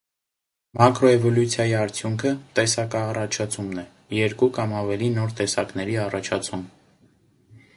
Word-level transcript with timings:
Մակրոէվոլյուցիայի 0.79 1.75
արդյունքը՝ 1.81 2.31
տեսակաառաջացումն 2.59 3.83
է՝ 3.83 3.83
երկու 4.21 4.49
կամ 4.57 4.75
ավելի 4.81 5.11
նոր 5.19 5.37
տեսակների 5.41 5.99
առաջացում։ 6.07 6.65